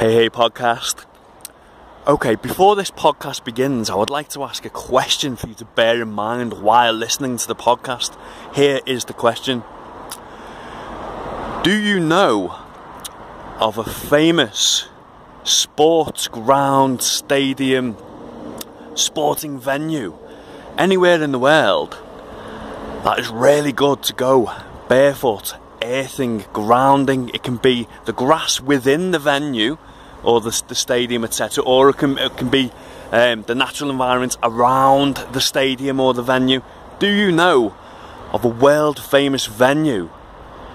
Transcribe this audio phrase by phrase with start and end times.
[0.00, 1.04] Hey Hey Podcast.
[2.06, 5.66] Okay, before this podcast begins, I would like to ask a question for you to
[5.66, 8.16] bear in mind while listening to the podcast.
[8.54, 9.62] Here is the question
[11.62, 12.58] Do you know
[13.58, 14.88] of a famous
[15.44, 17.98] sports ground, stadium,
[18.94, 20.16] sporting venue
[20.78, 21.98] anywhere in the world
[23.04, 24.50] that is really good to go
[24.88, 25.56] barefoot,
[25.90, 27.30] earthing, grounding?
[27.34, 29.78] It can be the grass within the venue
[30.22, 32.70] or the, the stadium, etc., or it can, it can be
[33.12, 36.62] um, the natural environment around the stadium or the venue.
[36.98, 37.74] Do you know
[38.32, 40.06] of a world famous venue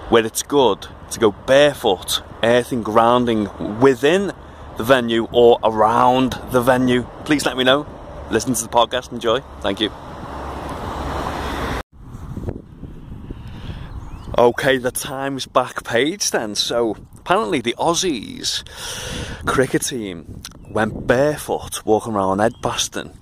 [0.08, 3.48] where it's good to go barefoot, earthing, grounding
[3.80, 4.32] within
[4.76, 7.04] the venue or around the venue?
[7.24, 7.86] Please let me know.
[8.30, 9.40] Listen to the podcast, enjoy.
[9.60, 10.05] Thank you.
[14.38, 16.54] Okay, the Times back page then.
[16.54, 18.62] So apparently the Aussies
[19.46, 23.12] cricket team went barefoot walking around Edgbaston.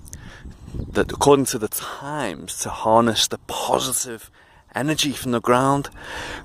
[0.91, 4.29] That according to the Times, to harness the positive
[4.75, 5.87] energy from the ground,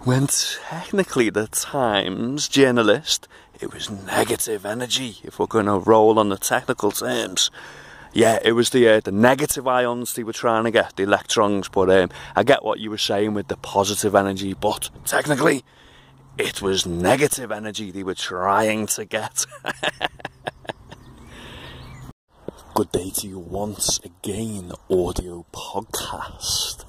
[0.04, 3.26] when technically the Times journalist,
[3.60, 5.16] it was negative energy.
[5.24, 7.50] If we're going to roll on the technical terms,
[8.12, 11.68] yeah, it was the uh, the negative ions they were trying to get, the electrons.
[11.68, 15.64] But um, I get what you were saying with the positive energy, but technically,
[16.38, 19.46] it was negative energy they were trying to get.
[22.74, 26.84] Good day to you once again, audio podcast.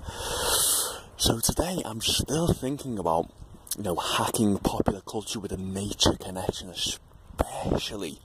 [1.18, 3.32] So today I'm still thinking about,
[3.78, 8.20] you know, hacking popular culture with a nature connection, especially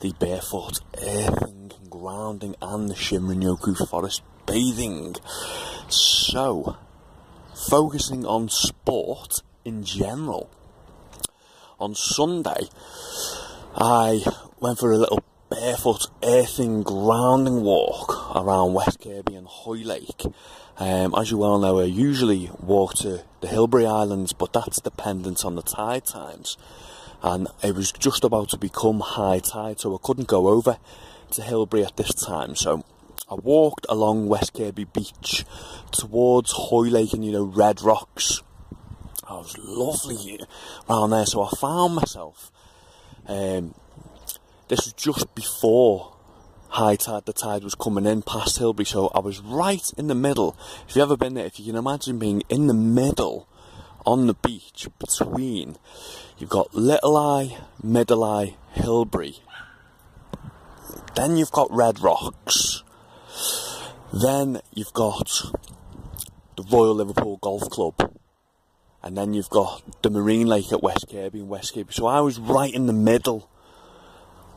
[0.00, 5.16] the barefoot earthing, grounding, and the Shinrin-yoku forest bathing.
[5.88, 6.76] So,
[7.68, 10.50] focusing on sport in general.
[11.80, 12.68] On Sunday,
[13.74, 14.22] I
[14.60, 20.22] went for a little barefoot earthing grounding walk around West Kirby and Hoylake.
[20.78, 25.44] Um, as you well know, I usually walk to the Hilbre Islands, but that's dependent
[25.44, 26.56] on the tide times
[27.24, 30.76] and it was just about to become high tide, so I couldn't go over
[31.30, 32.54] to Hilbre at this time.
[32.54, 32.84] So
[33.30, 35.46] I walked along West Kirby Beach
[35.90, 38.42] towards Hoylake and you know Red Rocks.
[39.22, 40.38] It was lovely
[40.88, 42.52] around there, so I found myself.
[43.26, 43.74] Um,
[44.68, 46.14] this was just before
[46.68, 50.14] high tide, the tide was coming in past Hilbre, so I was right in the
[50.14, 50.58] middle.
[50.86, 53.48] If you've ever been there, if you can imagine being in the middle
[54.04, 55.76] on the beach between
[56.38, 59.40] you've got Little Eye, Middle Eye, Hilbre.
[61.14, 62.82] Then you've got Red Rocks.
[64.12, 65.30] Then you've got
[66.56, 68.12] the Royal Liverpool Golf Club.
[69.02, 71.92] And then you've got the Marine Lake at West Kirby and West Kirby.
[71.92, 73.48] So I was right in the middle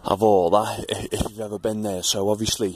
[0.04, 2.02] of all that, if you've ever been there.
[2.02, 2.76] So obviously,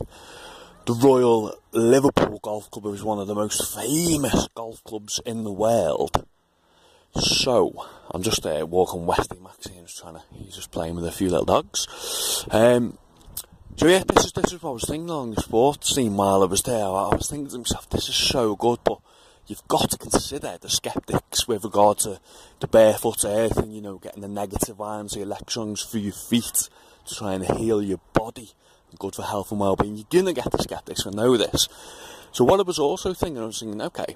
[0.86, 5.52] the Royal Liverpool Golf Club is one of the most famous golf clubs in the
[5.52, 6.26] world.
[7.16, 11.30] So, I'm just uh, walking Westy Maxine's trying to, he's just playing with a few
[11.30, 12.46] little dogs.
[12.50, 12.98] Um,
[13.78, 16.44] so yeah, this is, this is what I was thinking along the sports scene while
[16.44, 16.84] I was there.
[16.84, 19.00] I, was thinking to myself, this is so good, but
[19.48, 22.20] you've got to consider the skeptics with regard to
[22.60, 26.70] the barefoot earthing, you know, getting the negative ions, the electrons through your feet
[27.08, 28.52] to try and heal your body,
[29.00, 29.98] good for health and well-being.
[29.98, 31.68] You're gonna get the skeptics, I know this.
[32.32, 34.16] So what I was also thinking, I was thinking, okay,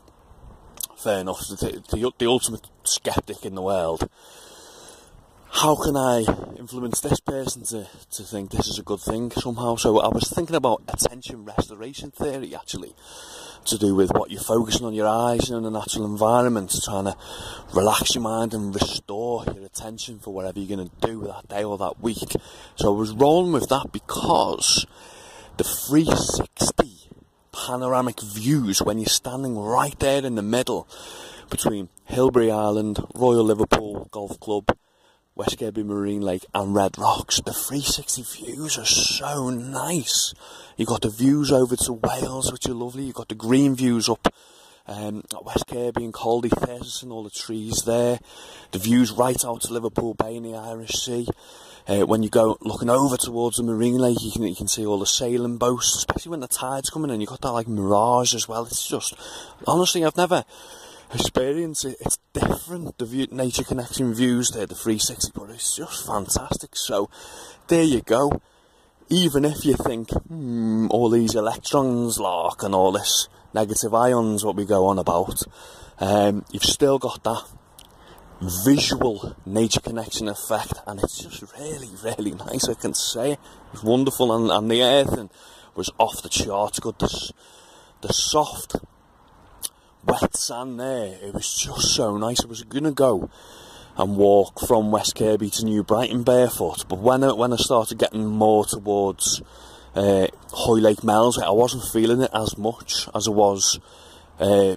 [0.97, 4.09] fair enough, the, the, the ultimate skeptic in the world.
[5.50, 6.25] How can I
[6.57, 9.78] influence this person to, to think this is a good thing somehow?
[9.78, 12.94] So I was thinking about attention restoration theory actually,
[13.66, 17.06] to do with what you're focusing on your eyes and in the natural environment, trying
[17.06, 17.16] to
[17.73, 21.63] relax your mind and restore your attention for whatever you're going to do that day
[21.63, 22.33] or that week.
[22.75, 24.85] So I was rolling with that because
[25.56, 26.84] the 360
[27.65, 30.87] panoramic views when you're standing right there in the middle
[31.49, 34.77] between Hilbre Island, Royal Liverpool Golf Club,
[35.33, 37.41] West Kirby Marine Lake and Red Rocks.
[37.41, 40.35] The 360 views are so nice.
[40.77, 43.06] You've got the views over to Wales, which are lovely.
[43.06, 44.31] You've got the green views up
[44.85, 48.19] um, at West Kirby and Caldy Ferris and all the trees there.
[48.73, 51.27] The views right out to Liverpool Bay and the Irish Sea.
[51.87, 54.85] Uh, when you go looking over towards the marine lake, you can you can see
[54.85, 57.21] all the sailing boats, especially when the tide's coming in.
[57.21, 58.65] You've got that like mirage as well.
[58.65, 59.13] It's just
[59.67, 60.45] honestly, I've never
[61.13, 61.97] experienced it.
[62.01, 62.97] It's different.
[62.97, 66.75] The view, nature connection views there, the 360, but it's just fantastic.
[66.75, 67.09] So
[67.67, 68.41] there you go.
[69.09, 74.55] Even if you think hmm, all these electrons, lark, and all this negative ions, what
[74.55, 75.43] we go on about,
[75.99, 77.43] um, you've still got that
[78.41, 82.67] visual nature connection effect, and it's just really, really nice.
[82.69, 83.37] I can say
[83.73, 85.29] it's wonderful, and, and the earthing
[85.75, 86.79] was off the charts.
[86.79, 87.31] Good, the,
[88.01, 88.75] the soft,
[90.03, 91.17] wet sand there.
[91.21, 92.43] It was just so nice.
[92.43, 93.29] I was gonna go
[93.97, 97.97] and walk from West Kirby to New Brighton barefoot, but when I, when I started
[97.97, 99.41] getting more towards
[99.95, 103.79] uh, Hoylake Meols, I wasn't feeling it as much as I was
[104.39, 104.75] uh,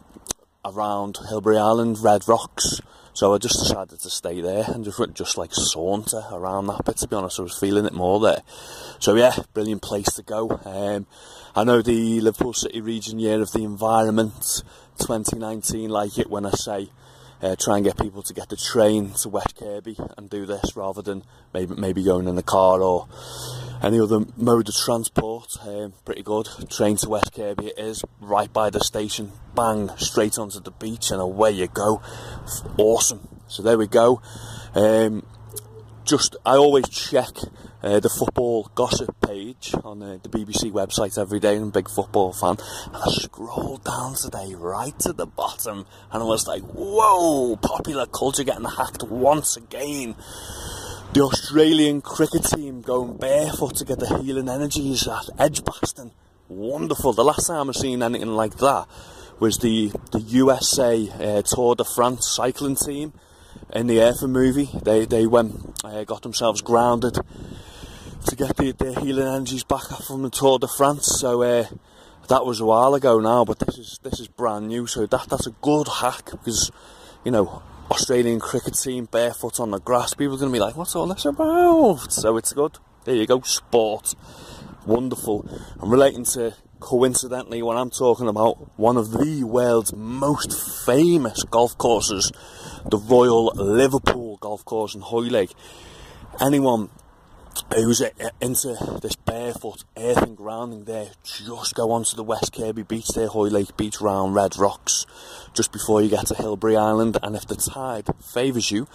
[0.65, 2.81] around Hilbre Island, Red Rocks.
[3.19, 6.99] So I just decided to stay there and just just like saunter around that bit.
[6.99, 8.43] To be honest, I was feeling it more there.
[9.01, 10.49] So yeah, brilliant place to go.
[10.65, 11.05] Um,
[11.57, 14.63] I know the Liverpool City Region Year of the Environment
[15.01, 16.91] 2019 like it when I say
[17.43, 20.77] uh, try and get people to get the train to West Kirby and do this
[20.77, 21.23] rather than
[21.55, 23.09] maybe maybe going in the car or
[23.83, 25.57] any other mode of transport.
[25.63, 26.49] Um, pretty good.
[26.69, 29.33] Train to West Kirby it is right by the station.
[29.55, 32.03] Bang straight onto the beach and away you go.
[32.77, 33.29] Awesome.
[33.47, 34.21] So there we go.
[34.75, 35.25] Um,
[36.09, 37.29] just I always check
[37.83, 41.57] uh, the football gossip page on uh, the BBC website every day.
[41.57, 42.57] I'm a big football fan,
[42.87, 47.57] and I scrolled down today right to the bottom, and I was like, "Whoa!
[47.57, 50.17] Popular culture getting hacked once again."
[51.13, 56.13] The Australian cricket team going barefoot to get the healing energies at Edgbaston.
[56.49, 57.13] Wonderful.
[57.13, 58.87] The last time I've seen anything like that
[59.41, 63.13] was the the USA uh, Tour de France cycling team
[63.73, 64.71] in the Airford movie.
[64.83, 67.19] They they went uh, got themselves grounded
[68.27, 71.19] to get the, their healing energies back from the Tour de France.
[71.21, 71.67] So uh,
[72.29, 74.87] that was a while ago now, but this is this is brand new.
[74.87, 76.71] So that that's a good hack because
[77.25, 80.15] you know Australian cricket team barefoot on the grass.
[80.15, 82.79] People are going to be like, "What's all this about?" So it's good.
[83.05, 84.15] There you go, sport,
[84.85, 85.49] wonderful.
[85.81, 91.77] I'm relating to coincidentally when I'm talking about one of the world's most famous golf
[91.79, 92.31] courses,
[92.85, 95.53] the Royal Liverpool Golf Course in Hoylake.
[96.41, 96.91] Anyone
[97.75, 98.03] who's
[98.41, 103.77] into this barefoot earthing grounding there, just go onto the West Kirby beach there, Hoylake
[103.77, 105.07] Beach, round Red Rocks,
[105.55, 107.19] just before you get to Hilbre Island.
[107.23, 108.87] And if the tide favours you,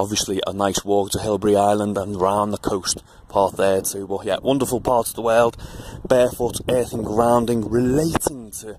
[0.00, 4.06] obviously a nice walk to Hilbre Island and round the coast part there too.
[4.06, 5.58] But yeah, wonderful parts of the world,
[6.08, 8.78] barefoot earthing grounding, relating to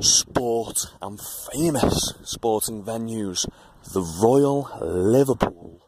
[0.00, 1.20] sport and
[1.52, 3.48] famous sporting venues,
[3.92, 5.80] the Royal Liverpool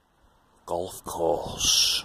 [0.67, 2.05] Golf Course.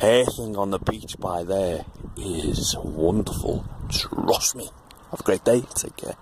[0.00, 1.84] Everything on the beach by there
[2.16, 3.64] is wonderful.
[3.88, 4.68] Trust me.
[5.12, 5.62] Have a great day.
[5.76, 6.16] Take care.